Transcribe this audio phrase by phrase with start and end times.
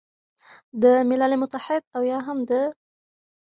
[0.81, 2.51] د ملل متحد او یا هم د